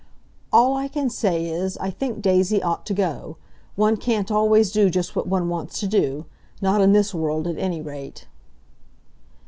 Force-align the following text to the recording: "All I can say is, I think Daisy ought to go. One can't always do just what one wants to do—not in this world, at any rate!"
"All 0.51 0.75
I 0.75 0.87
can 0.87 1.11
say 1.11 1.45
is, 1.45 1.77
I 1.77 1.91
think 1.91 2.23
Daisy 2.23 2.59
ought 2.63 2.87
to 2.87 2.93
go. 2.95 3.37
One 3.75 3.97
can't 3.97 4.31
always 4.31 4.71
do 4.71 4.89
just 4.89 5.15
what 5.15 5.27
one 5.27 5.47
wants 5.47 5.79
to 5.81 5.87
do—not 5.87 6.81
in 6.81 6.91
this 6.93 7.13
world, 7.13 7.45
at 7.45 7.59
any 7.59 7.83
rate!" 7.83 8.25